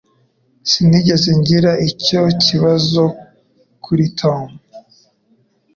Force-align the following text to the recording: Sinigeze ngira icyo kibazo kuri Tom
Sinigeze 0.69 1.29
ngira 1.39 1.71
icyo 1.89 2.21
kibazo 2.43 3.03
kuri 3.83 4.05
Tom 4.19 4.41